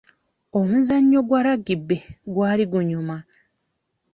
Omusannyi 0.59 1.19
gwa 1.27 1.39
lagibe 1.45 1.97
gwali 2.33 2.63
gunyuma. 2.71 3.15